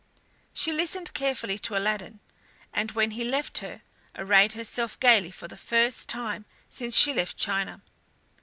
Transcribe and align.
She 0.51 0.73
listened 0.73 1.13
carefully 1.13 1.59
to 1.59 1.77
Aladdin 1.77 2.21
and 2.73 2.91
when 2.93 3.11
he 3.11 3.23
left 3.23 3.59
her, 3.59 3.83
arrayed 4.15 4.53
herself 4.53 4.99
gaily 4.99 5.29
for 5.29 5.47
the 5.47 5.55
first 5.55 6.09
time 6.09 6.45
since 6.71 6.97
she 6.97 7.13
left 7.13 7.37
China. 7.37 7.83